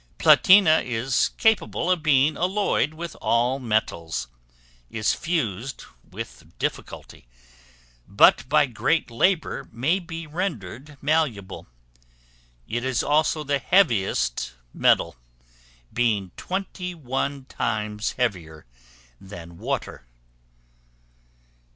Platina 0.17 0.81
is 0.83 1.29
capable 1.37 1.91
of 1.91 2.01
being 2.01 2.35
alloyed 2.35 2.95
with 2.95 3.15
all 3.21 3.59
metals; 3.59 4.29
is 4.89 5.13
fused 5.13 5.83
with 6.09 6.57
difficulty, 6.57 7.27
but 8.07 8.49
by 8.49 8.65
great 8.65 9.11
labor 9.11 9.69
may 9.71 9.99
be 9.99 10.25
rendered 10.25 10.97
malleable: 11.03 11.67
it 12.67 12.83
is 12.83 13.03
also 13.03 13.43
the 13.43 13.59
heaviest 13.59 14.53
metal, 14.73 15.17
being 15.93 16.31
21 16.35 17.45
times 17.45 18.13
heavier 18.13 18.65
than 19.19 19.59
water. 19.59 20.07